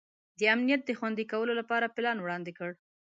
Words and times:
د 0.39 0.41
امنیت 0.53 0.81
د 0.85 0.91
خوندي 0.99 1.25
کولو 1.31 1.53
لپاره 1.59 1.93
پلان 1.95 2.17
وړاندي 2.19 2.53
کړ. 2.59 2.71